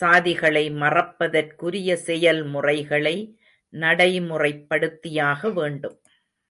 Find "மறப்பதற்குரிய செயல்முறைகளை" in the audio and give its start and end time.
0.72-3.14